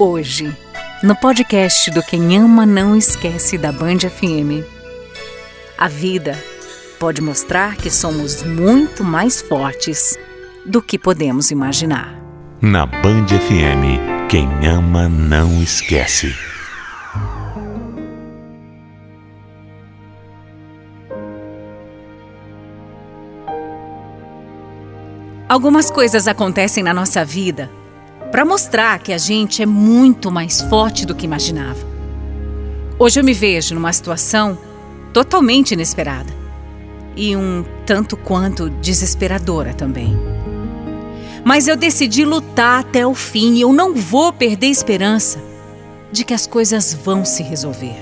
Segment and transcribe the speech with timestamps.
[0.00, 0.56] Hoje,
[1.02, 4.64] no podcast do Quem Ama Não Esquece da Band FM.
[5.76, 6.38] A vida
[7.00, 10.16] pode mostrar que somos muito mais fortes
[10.64, 12.14] do que podemos imaginar.
[12.62, 16.32] Na Band FM, quem ama não esquece.
[25.48, 27.68] Algumas coisas acontecem na nossa vida
[28.30, 31.86] para mostrar que a gente é muito mais forte do que imaginava.
[32.98, 34.58] Hoje eu me vejo numa situação
[35.12, 36.32] totalmente inesperada
[37.16, 40.16] e um tanto quanto desesperadora também.
[41.44, 45.38] Mas eu decidi lutar até o fim e eu não vou perder esperança
[46.12, 47.96] de que as coisas vão se resolver.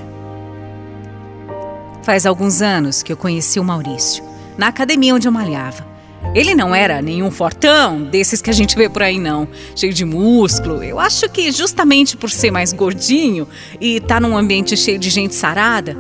[2.03, 4.25] Faz alguns anos que eu conheci o Maurício,
[4.57, 5.87] na academia onde eu malhava.
[6.37, 9.49] Ele não era nenhum fortão, desses que a gente vê por aí, não.
[9.75, 10.85] Cheio de músculo.
[10.85, 13.49] Eu acho que justamente por ser mais gordinho
[13.81, 15.97] e estar tá num ambiente cheio de gente sarada,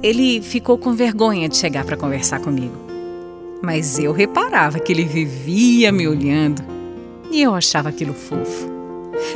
[0.00, 2.76] ele ficou com vergonha de chegar para conversar comigo.
[3.60, 6.62] Mas eu reparava que ele vivia me olhando
[7.28, 8.72] e eu achava aquilo fofo.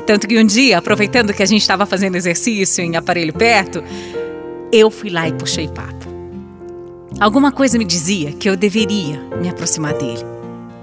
[0.07, 3.83] Tanto que um dia, aproveitando que a gente estava fazendo exercício em aparelho perto,
[4.71, 6.08] eu fui lá e puxei papo.
[7.21, 10.25] Alguma coisa me dizia que eu deveria me aproximar dele.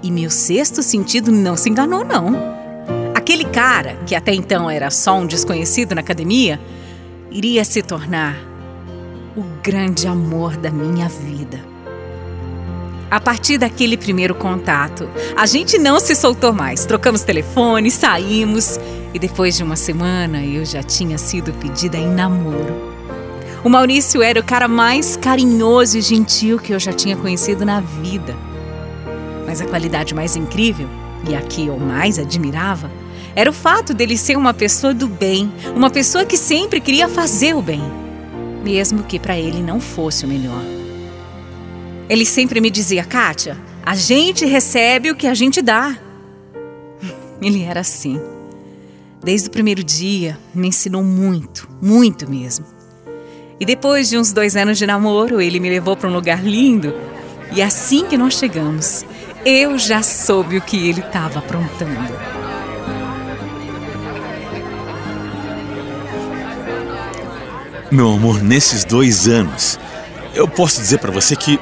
[0.02, 2.36] E meu sexto sentido não se enganou, não.
[3.14, 6.60] Aquele cara, que até então era só um desconhecido na academia,
[7.30, 8.36] iria se tornar
[9.36, 11.58] o grande amor da minha vida.
[13.10, 16.84] A partir daquele primeiro contato, a gente não se soltou mais.
[16.84, 18.78] Trocamos telefone, saímos
[19.14, 22.95] e depois de uma semana eu já tinha sido pedida em namoro.
[23.66, 27.80] O Maurício era o cara mais carinhoso e gentil que eu já tinha conhecido na
[27.80, 28.32] vida.
[29.44, 30.88] Mas a qualidade mais incrível,
[31.28, 32.88] e a que eu mais admirava,
[33.34, 37.56] era o fato dele ser uma pessoa do bem, uma pessoa que sempre queria fazer
[37.56, 37.82] o bem,
[38.62, 40.62] mesmo que para ele não fosse o melhor.
[42.08, 45.98] Ele sempre me dizia, Kátia, a gente recebe o que a gente dá.
[47.42, 48.20] Ele era assim.
[49.24, 52.75] Desde o primeiro dia, me ensinou muito, muito mesmo.
[53.58, 56.94] E depois de uns dois anos de namoro, ele me levou para um lugar lindo.
[57.52, 59.04] E assim que nós chegamos,
[59.46, 62.36] eu já soube o que ele estava aprontando.
[67.90, 69.78] Meu amor, nesses dois anos,
[70.34, 71.58] eu posso dizer para você que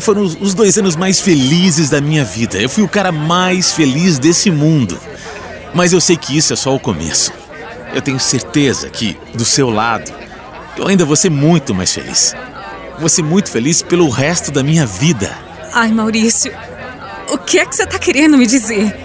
[0.00, 2.58] foram os dois anos mais felizes da minha vida.
[2.60, 4.98] Eu fui o cara mais feliz desse mundo.
[5.72, 7.32] Mas eu sei que isso é só o começo.
[7.94, 10.10] Eu tenho certeza que, do seu lado,
[10.78, 12.34] eu ainda vou ser muito mais feliz.
[12.98, 15.30] Vou ser muito feliz pelo resto da minha vida.
[15.72, 16.52] Ai, Maurício,
[17.30, 18.96] o que é que você está querendo me dizer?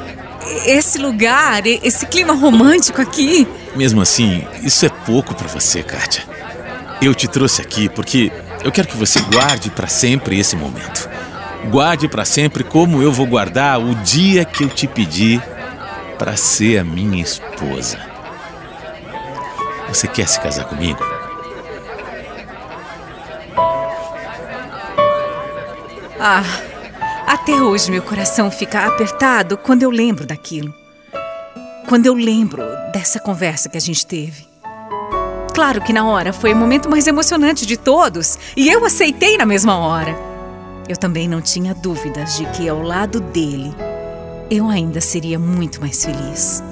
[0.66, 3.48] Esse lugar, esse clima romântico aqui.
[3.76, 6.24] Mesmo assim, isso é pouco para você, Kátia.
[7.02, 8.32] Eu te trouxe aqui porque
[8.64, 11.10] eu quero que você guarde para sempre esse momento.
[11.70, 15.42] Guarde para sempre como eu vou guardar o dia que eu te pedi
[16.18, 18.00] para ser a minha esposa.
[19.88, 21.23] Você quer se casar comigo?
[26.26, 26.42] Ah,
[27.28, 30.74] até hoje meu coração fica apertado quando eu lembro daquilo.
[31.90, 34.48] quando eu lembro dessa conversa que a gente teve.
[35.54, 39.46] Claro que na hora foi o momento mais emocionante de todos e eu aceitei na
[39.46, 40.18] mesma hora.
[40.88, 43.76] Eu também não tinha dúvidas de que ao lado dele
[44.50, 46.64] eu ainda seria muito mais feliz.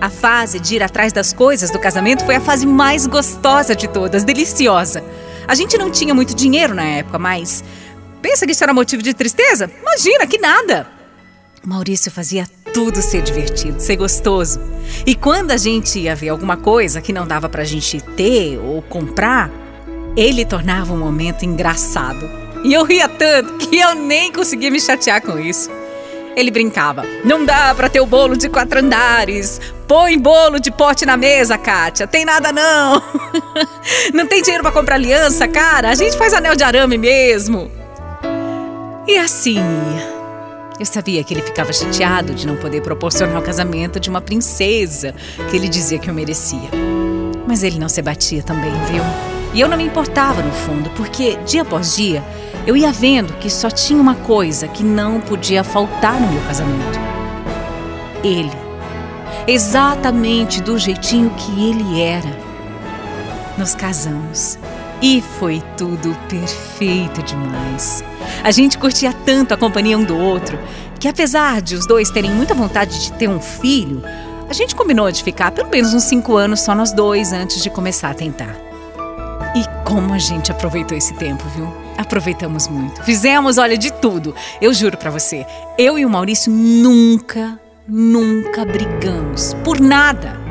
[0.00, 3.88] A fase de ir atrás das coisas do casamento foi a fase mais gostosa de
[3.88, 5.02] todas, deliciosa.
[5.48, 7.64] A gente não tinha muito dinheiro na época, mas
[8.24, 9.70] pensa que isso era motivo de tristeza?
[9.82, 10.88] Imagina que nada.
[11.62, 14.58] Maurício fazia tudo ser divertido, ser gostoso.
[15.04, 18.80] E quando a gente ia ver alguma coisa que não dava pra gente ter ou
[18.80, 19.50] comprar,
[20.16, 22.26] ele tornava o um momento engraçado.
[22.64, 25.70] E eu ria tanto que eu nem conseguia me chatear com isso.
[26.34, 29.60] Ele brincava: Não dá para ter o bolo de quatro andares.
[29.86, 32.06] Põe bolo de pote na mesa, Kátia.
[32.06, 33.02] Tem nada não.
[34.14, 35.90] não tem dinheiro para comprar aliança, cara.
[35.90, 37.83] A gente faz anel de arame mesmo.
[39.14, 40.12] E assim ia.
[40.76, 45.14] Eu sabia que ele ficava chateado de não poder proporcionar o casamento de uma princesa
[45.48, 46.68] que ele dizia que eu merecia.
[47.46, 49.04] Mas ele não se batia também, viu?
[49.54, 52.24] E eu não me importava no fundo, porque dia após dia
[52.66, 56.98] eu ia vendo que só tinha uma coisa que não podia faltar no meu casamento:
[58.24, 58.50] ele.
[59.46, 62.36] Exatamente do jeitinho que ele era.
[63.56, 64.58] Nos casamos.
[65.04, 68.02] E foi tudo perfeito demais.
[68.42, 70.58] A gente curtia tanto a companhia um do outro
[70.98, 74.02] que, apesar de os dois terem muita vontade de ter um filho,
[74.48, 77.68] a gente combinou de ficar pelo menos uns cinco anos só nós dois antes de
[77.68, 78.56] começar a tentar.
[79.54, 81.70] E como a gente aproveitou esse tempo, viu?
[81.98, 83.02] Aproveitamos muito.
[83.02, 84.34] Fizemos, olha, de tudo.
[84.58, 85.44] Eu juro para você,
[85.76, 90.43] eu e o Maurício nunca, nunca brigamos por nada.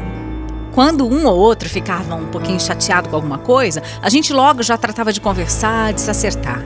[0.73, 4.75] Quando um ou outro ficava um pouquinho chateado com alguma coisa, a gente logo já
[4.75, 6.65] tratava de conversar, de se acertar.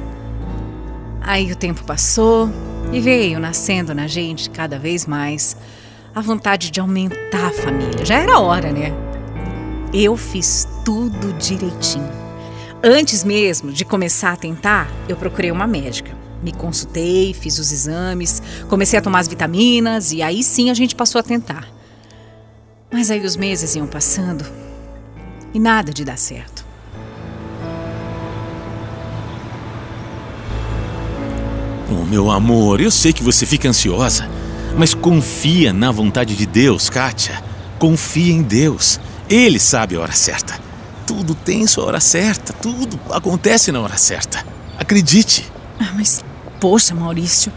[1.22, 2.50] Aí o tempo passou
[2.94, 5.58] e veio nascendo na gente cada vez mais
[6.16, 8.06] a vontade de aumentar a família.
[8.06, 8.94] Já era hora, né?
[9.94, 12.10] Eu fiz tudo direitinho.
[12.82, 16.16] Antes mesmo de começar a tentar, eu procurei uma médica.
[16.42, 20.96] Me consultei, fiz os exames, comecei a tomar as vitaminas e aí sim a gente
[20.96, 21.77] passou a tentar.
[22.92, 24.46] Mas aí os meses iam passando
[25.54, 26.66] e nada de dar certo.
[31.92, 34.30] Oh, meu amor, eu sei que você fica ansiosa,
[34.78, 37.44] mas confia na vontade de Deus, Kátia.
[37.78, 39.00] Confia em Deus.
[39.30, 40.60] Ele sabe a hora certa.
[41.06, 44.46] Tudo tem sua hora certa, tudo acontece na hora certa.
[44.78, 45.50] Acredite.
[45.80, 46.24] Ah, mas,
[46.60, 47.52] poxa, Maurício,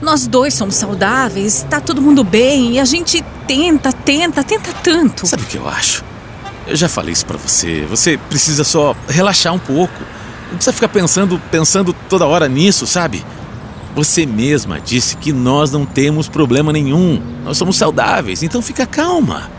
[0.00, 5.26] nós dois somos saudáveis, tá todo mundo bem e a gente tenta, tenta, tenta tanto.
[5.26, 6.04] Sabe o que eu acho?
[6.68, 7.84] Eu já falei isso para você.
[7.90, 9.98] Você precisa só relaxar um pouco.
[10.50, 13.24] Não precisa ficar pensando, pensando toda hora nisso, sabe?
[13.92, 17.20] Você mesma disse que nós não temos problema nenhum.
[17.44, 19.50] Nós somos saudáveis, então fica calma.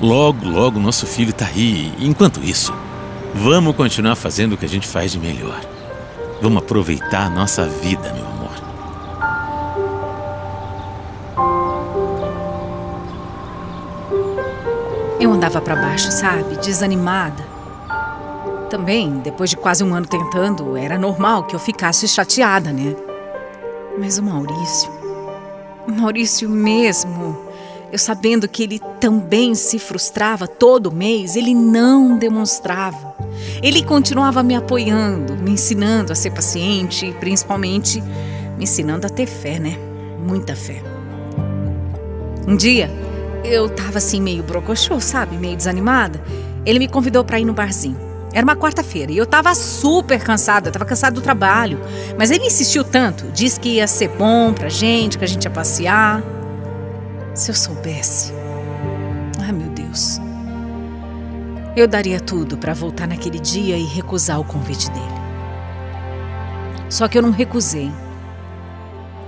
[0.00, 1.92] Logo, logo nosso filho tá aí.
[1.98, 2.72] Enquanto isso,
[3.34, 5.60] vamos continuar fazendo o que a gente faz de melhor.
[6.40, 8.33] Vamos aproveitar a nossa vida, meu
[15.24, 16.54] Eu andava para baixo, sabe?
[16.58, 17.42] Desanimada.
[18.68, 22.94] Também, depois de quase um ano tentando, era normal que eu ficasse chateada, né?
[23.98, 24.92] Mas o Maurício.
[25.88, 27.38] O Maurício mesmo.
[27.90, 33.16] Eu sabendo que ele também se frustrava todo mês, ele não demonstrava.
[33.62, 38.02] Ele continuava me apoiando, me ensinando a ser paciente e principalmente
[38.58, 39.78] me ensinando a ter fé, né?
[40.22, 40.82] Muita fé.
[42.46, 42.90] Um dia,
[43.44, 45.36] eu tava assim meio brocochô, sabe?
[45.36, 46.20] Meio desanimada.
[46.64, 47.98] Ele me convidou para ir no barzinho.
[48.32, 51.78] Era uma quarta-feira e eu tava super cansada, tava cansada do trabalho.
[52.18, 55.50] Mas ele insistiu tanto, disse que ia ser bom pra gente, que a gente ia
[55.50, 56.22] passear.
[57.34, 58.32] Se eu soubesse.
[59.40, 60.20] Ai, meu Deus.
[61.76, 65.04] Eu daria tudo para voltar naquele dia e recusar o convite dele.
[66.88, 67.90] Só que eu não recusei.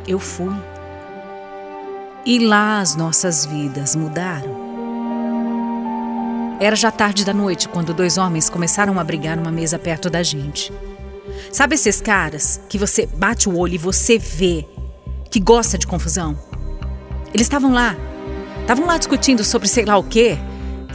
[0.06, 0.54] Eu fui.
[2.26, 4.66] E lá as nossas vidas mudaram.
[6.58, 10.24] Era já tarde da noite quando dois homens começaram a brigar numa mesa perto da
[10.24, 10.72] gente.
[11.52, 14.66] Sabe esses caras que você bate o olho e você vê
[15.30, 16.36] que gosta de confusão?
[17.32, 17.94] Eles estavam lá.
[18.60, 20.36] Estavam lá discutindo sobre sei lá o quê.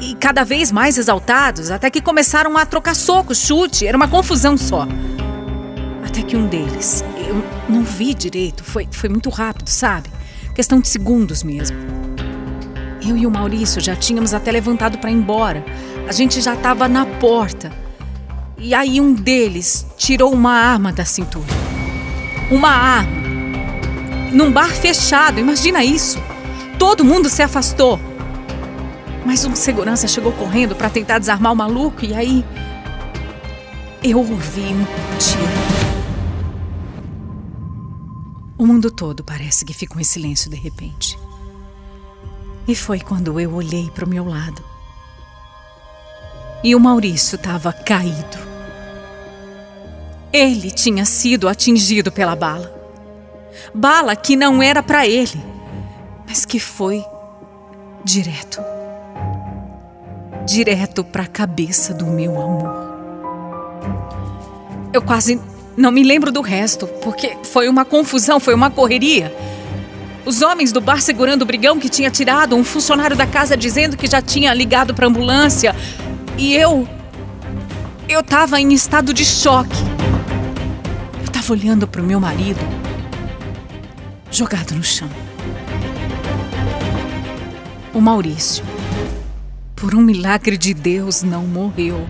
[0.02, 3.88] E cada vez mais exaltados, até que começaram a trocar soco, chute.
[3.88, 4.86] Era uma confusão só.
[6.06, 10.10] Até que um deles, eu não vi direito, foi, foi muito rápido, sabe?
[10.54, 11.78] Questão de segundos mesmo.
[13.08, 15.64] Eu e o Maurício já tínhamos até levantado para ir embora.
[16.08, 17.72] A gente já estava na porta.
[18.58, 21.48] E aí um deles tirou uma arma da cintura.
[22.52, 23.22] Uma arma.
[24.32, 26.22] Num bar fechado, imagina isso.
[26.78, 28.00] todo mundo se afastou.
[29.26, 32.46] Mas um segurança chegou correndo para tentar desarmar o maluco e aí.
[34.04, 34.86] Eu ouvi um
[35.18, 35.71] tiro.
[38.62, 41.18] O mundo todo parece que ficou em silêncio de repente.
[42.68, 44.64] E foi quando eu olhei para o meu lado.
[46.64, 48.38] E o Maurício estava caído.
[50.32, 52.72] Ele tinha sido atingido pela bala.
[53.74, 55.44] Bala que não era para ele,
[56.28, 57.04] mas que foi
[58.06, 58.62] direto
[60.46, 62.92] direto para a cabeça do meu amor.
[64.94, 65.42] Eu quase
[65.76, 69.34] não me lembro do resto, porque foi uma confusão, foi uma correria.
[70.26, 73.98] Os homens do bar segurando o brigão que tinha tirado, um funcionário da casa dizendo
[73.98, 75.76] que já tinha ligado para ambulância.
[76.38, 76.88] E eu.
[78.08, 79.78] Eu estava em estado de choque.
[81.20, 82.60] Eu estava olhando para o meu marido,
[84.30, 85.10] jogado no chão.
[87.94, 88.64] O Maurício,
[89.76, 92.08] por um milagre de Deus, não morreu.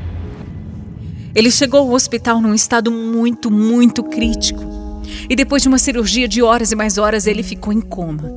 [1.34, 4.62] Ele chegou ao hospital num estado muito, muito crítico.
[5.30, 8.32] E depois de uma cirurgia de horas e mais horas, ele ficou em coma.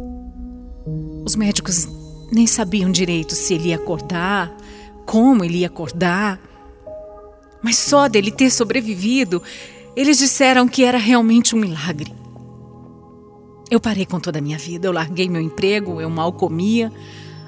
[1.24, 1.88] Os médicos
[2.30, 4.54] nem sabiam direito se ele ia acordar,
[5.06, 6.40] como ele ia acordar.
[7.62, 9.42] Mas só dele ter sobrevivido,
[9.96, 12.12] eles disseram que era realmente um milagre.
[13.70, 16.92] Eu parei com toda a minha vida, eu larguei meu emprego, eu mal comia.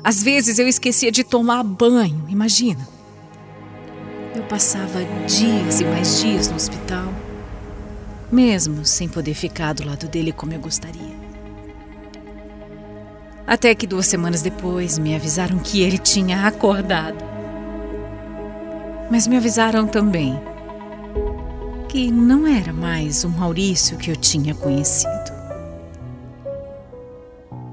[0.02, 2.95] Às vezes eu esquecia de tomar banho, imagina.
[4.36, 7.10] Eu passava dias e mais dias no hospital,
[8.30, 11.16] mesmo sem poder ficar do lado dele como eu gostaria.
[13.46, 17.16] Até que duas semanas depois me avisaram que ele tinha acordado.
[19.10, 20.38] Mas me avisaram também
[21.88, 25.32] que não era mais o Maurício que eu tinha conhecido.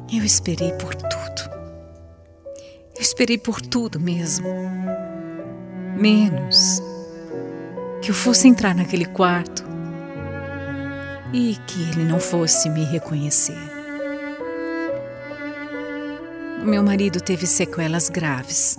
[0.10, 1.51] Eu esperei por tudo.
[2.96, 4.48] Eu esperei por tudo mesmo
[6.03, 6.83] menos
[8.01, 9.63] que eu fosse entrar naquele quarto
[11.31, 13.57] e que ele não fosse me reconhecer.
[16.62, 18.77] Meu marido teve sequelas graves.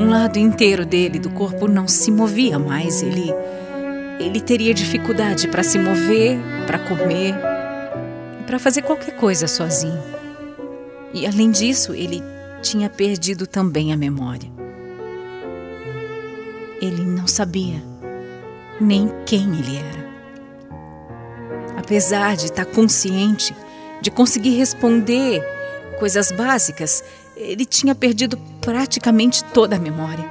[0.00, 3.02] Um lado inteiro dele, do corpo, não se movia mais.
[3.02, 3.32] Ele,
[4.18, 7.36] ele teria dificuldade para se mover, para comer,
[8.48, 10.02] para fazer qualquer coisa sozinho.
[11.14, 12.20] E além disso, ele
[12.60, 14.50] tinha perdido também a memória.
[17.30, 17.80] Sabia
[18.80, 20.10] nem quem ele era.
[21.76, 23.54] Apesar de estar consciente,
[24.00, 25.40] de conseguir responder
[25.98, 27.04] coisas básicas,
[27.36, 30.28] ele tinha perdido praticamente toda a memória.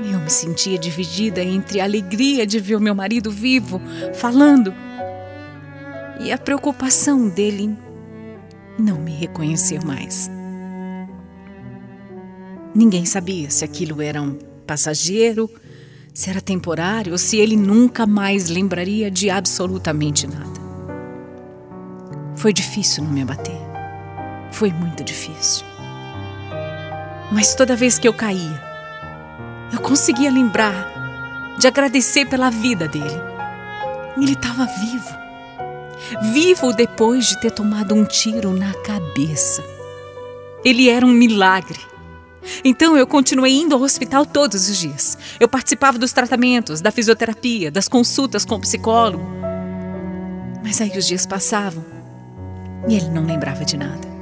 [0.00, 3.80] Eu me sentia dividida entre a alegria de ver o meu marido vivo,
[4.14, 4.72] falando,
[6.20, 7.76] e a preocupação dele
[8.78, 10.30] não me reconhecer mais.
[12.72, 15.50] Ninguém sabia se aquilo era um passageiro,
[16.12, 20.64] se era temporário ou se ele nunca mais lembraria de absolutamente nada.
[22.36, 23.58] Foi difícil não me abater.
[24.50, 25.64] Foi muito difícil.
[27.32, 28.62] Mas toda vez que eu caía,
[29.72, 30.92] eu conseguia lembrar
[31.58, 33.20] de agradecer pela vida dele.
[34.16, 35.24] Ele estava vivo.
[36.32, 39.64] Vivo depois de ter tomado um tiro na cabeça.
[40.64, 41.80] Ele era um milagre.
[42.64, 45.18] Então eu continuei indo ao hospital todos os dias.
[45.40, 49.24] Eu participava dos tratamentos, da fisioterapia, das consultas com o psicólogo.
[50.62, 51.84] Mas aí os dias passavam
[52.88, 54.14] e ele não lembrava de nada.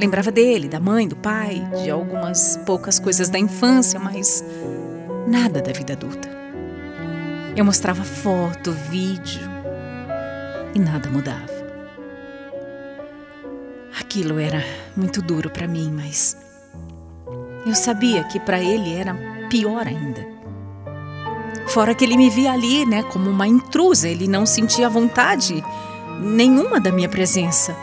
[0.00, 4.44] Lembrava dele, da mãe, do pai, de algumas poucas coisas da infância, mas
[5.26, 6.28] nada da vida adulta.
[7.56, 9.40] Eu mostrava foto, vídeo
[10.74, 11.56] e nada mudava.
[13.98, 14.62] Aquilo era
[14.94, 16.36] muito duro para mim, mas
[17.66, 19.14] eu sabia que para ele era
[19.50, 20.24] pior ainda.
[21.66, 25.64] Fora que ele me via ali, né, como uma intrusa, ele não sentia vontade
[26.20, 27.76] nenhuma da minha presença.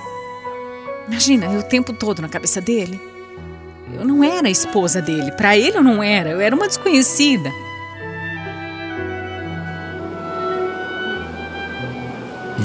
[1.08, 3.00] Imagina, eu o tempo todo na cabeça dele.
[3.94, 7.52] Eu não era a esposa dele, para ele eu não era, eu era uma desconhecida.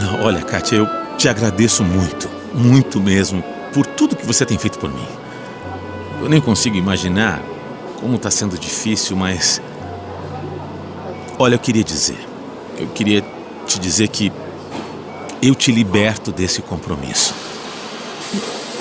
[0.01, 3.43] Não, olha, Kátia, eu te agradeço muito, muito mesmo,
[3.75, 5.18] por tudo que você tem feito por mim.
[6.21, 7.43] Eu nem consigo imaginar
[8.01, 9.61] como está sendo difícil, mas.
[11.39, 12.19] Olha, eu queria dizer.
[12.79, 13.25] Eu queria
[13.67, 14.33] te dizer que
[15.43, 17.35] eu te liberto desse compromisso.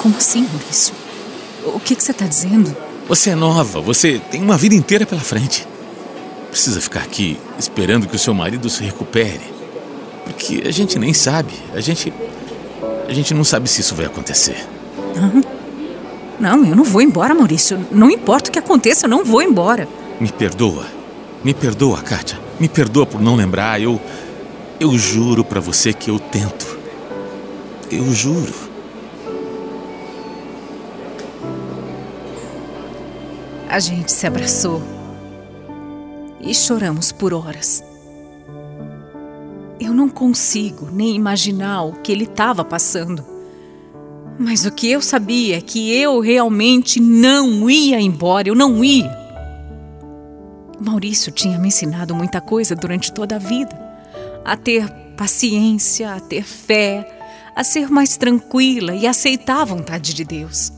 [0.02, 0.94] Como assim, Maurício?
[1.66, 2.76] O que, que você está dizendo?
[3.08, 5.68] Você é nova, você tem uma vida inteira pela frente.
[6.50, 9.42] Precisa ficar aqui esperando que o seu marido se recupere.
[10.24, 11.54] Porque a gente nem sabe.
[11.74, 12.12] A gente.
[13.08, 14.68] A gente não sabe se isso vai acontecer.
[15.16, 15.42] Não,
[16.40, 17.86] eu não vou embora, Maurício.
[17.92, 19.88] Não importa o que aconteça, eu não vou embora.
[20.20, 20.86] Me perdoa.
[21.44, 22.40] Me perdoa, Kátia.
[22.60, 23.82] Me perdoa por não lembrar.
[23.82, 24.00] Eu.
[24.80, 26.78] Eu juro pra você que eu tento.
[27.92, 28.54] Eu juro.
[33.70, 34.82] A gente se abraçou
[36.40, 37.84] e choramos por horas.
[39.80, 43.37] Eu não consigo nem imaginar o que ele estava passando.
[44.40, 49.12] Mas o que eu sabia é que eu realmente não ia embora, eu não ia.
[50.80, 53.76] Maurício tinha me ensinado muita coisa durante toda a vida:
[54.46, 60.24] a ter paciência, a ter fé, a ser mais tranquila e aceitar a vontade de
[60.24, 60.72] Deus.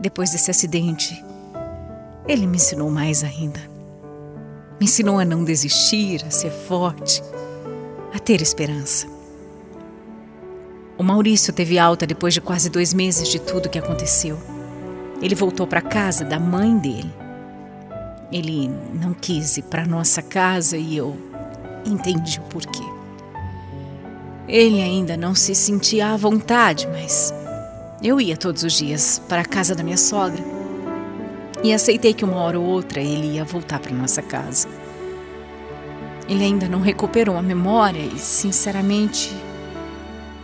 [0.00, 1.24] Depois desse acidente,
[2.28, 3.58] ele me ensinou mais ainda.
[4.78, 7.20] Me ensinou a não desistir, a ser forte,
[8.14, 9.17] a ter esperança.
[10.98, 14.36] O Maurício teve alta depois de quase dois meses de tudo que aconteceu.
[15.22, 17.14] Ele voltou para casa da mãe dele.
[18.32, 21.16] Ele não quis ir para nossa casa e eu
[21.86, 22.82] entendi o porquê.
[24.48, 27.32] Ele ainda não se sentia à vontade, mas
[28.02, 30.42] eu ia todos os dias para a casa da minha sogra
[31.62, 34.66] e aceitei que uma hora ou outra ele ia voltar para nossa casa.
[36.28, 39.32] Ele ainda não recuperou a memória e, sinceramente,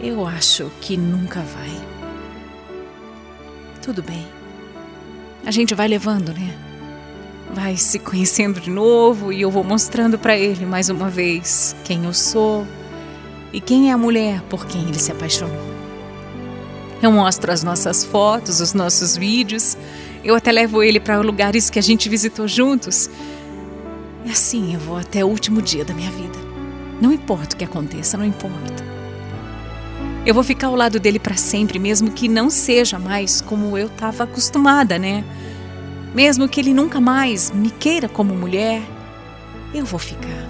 [0.01, 1.71] eu acho que nunca vai.
[3.83, 4.27] Tudo bem.
[5.47, 6.57] A gente vai levando, né?
[7.53, 12.05] Vai se conhecendo de novo e eu vou mostrando para ele mais uma vez quem
[12.05, 12.67] eu sou
[13.53, 15.75] e quem é a mulher por quem ele se apaixonou.
[17.03, 19.77] Eu mostro as nossas fotos, os nossos vídeos.
[20.25, 23.11] Eu até levo ele para lugares que a gente visitou juntos.
[24.25, 26.39] E assim eu vou até o último dia da minha vida.
[27.01, 28.94] Não importa o que aconteça, não importa.
[30.27, 33.89] Eu vou ficar ao lado dele para sempre, mesmo que não seja mais como eu
[33.89, 35.23] estava acostumada, né?
[36.15, 38.83] Mesmo que ele nunca mais me queira como mulher,
[39.75, 40.49] eu vou ficar.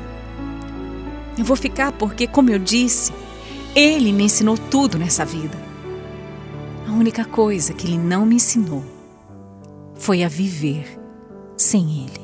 [1.37, 3.13] Eu vou ficar porque, como eu disse,
[3.75, 5.59] ele me ensinou tudo nessa vida.
[6.87, 8.85] A única coisa que ele não me ensinou
[9.97, 10.87] foi a viver
[11.57, 12.24] sem ele.